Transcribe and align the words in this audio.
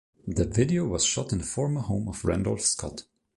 The 0.25 0.45
video 0.45 0.87
was 0.87 1.03
shot 1.05 1.31
in 1.31 1.37
the 1.37 1.43
former 1.43 1.81
home 1.81 2.07
of 2.09 2.25
Randolph 2.25 2.61
Scott. 2.61 3.03